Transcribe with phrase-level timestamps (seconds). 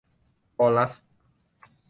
[0.57, 0.93] วอลลัส